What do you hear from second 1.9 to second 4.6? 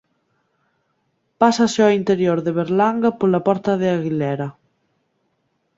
interior de Berlanga pola porta de Aguilera.